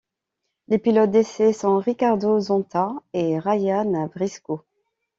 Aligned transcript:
Les 0.67 0.79
pilotes 0.79 1.11
d'essais 1.11 1.53
sont 1.53 1.77
Ricardo 1.77 2.39
Zonta 2.39 2.91
et 3.13 3.37
Ryan 3.37 4.07
Briscoe. 4.11 4.61